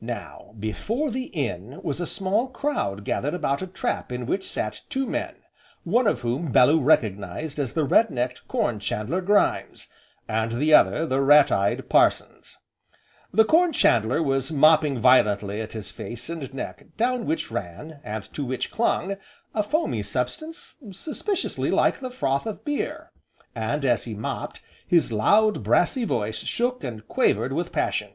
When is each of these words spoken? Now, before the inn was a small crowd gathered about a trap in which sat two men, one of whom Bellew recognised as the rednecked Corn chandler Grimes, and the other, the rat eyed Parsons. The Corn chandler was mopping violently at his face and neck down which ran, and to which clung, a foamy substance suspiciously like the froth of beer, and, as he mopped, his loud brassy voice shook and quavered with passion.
Now, 0.00 0.54
before 0.58 1.10
the 1.10 1.24
inn 1.24 1.82
was 1.82 2.00
a 2.00 2.06
small 2.06 2.46
crowd 2.46 3.04
gathered 3.04 3.34
about 3.34 3.60
a 3.60 3.66
trap 3.66 4.10
in 4.10 4.24
which 4.24 4.48
sat 4.50 4.80
two 4.88 5.06
men, 5.06 5.34
one 5.84 6.06
of 6.06 6.20
whom 6.20 6.50
Bellew 6.50 6.80
recognised 6.80 7.58
as 7.58 7.74
the 7.74 7.84
rednecked 7.86 8.48
Corn 8.48 8.78
chandler 8.80 9.20
Grimes, 9.20 9.86
and 10.26 10.52
the 10.52 10.72
other, 10.72 11.04
the 11.04 11.20
rat 11.20 11.52
eyed 11.52 11.90
Parsons. 11.90 12.56
The 13.34 13.44
Corn 13.44 13.74
chandler 13.74 14.22
was 14.22 14.50
mopping 14.50 14.98
violently 14.98 15.60
at 15.60 15.72
his 15.74 15.90
face 15.90 16.30
and 16.30 16.54
neck 16.54 16.86
down 16.96 17.26
which 17.26 17.50
ran, 17.50 18.00
and 18.02 18.24
to 18.32 18.46
which 18.46 18.70
clung, 18.70 19.16
a 19.54 19.62
foamy 19.62 20.02
substance 20.02 20.78
suspiciously 20.92 21.70
like 21.70 22.00
the 22.00 22.08
froth 22.10 22.46
of 22.46 22.64
beer, 22.64 23.12
and, 23.54 23.84
as 23.84 24.04
he 24.04 24.14
mopped, 24.14 24.62
his 24.88 25.12
loud 25.12 25.62
brassy 25.62 26.06
voice 26.06 26.38
shook 26.38 26.82
and 26.82 27.06
quavered 27.08 27.52
with 27.52 27.72
passion. 27.72 28.12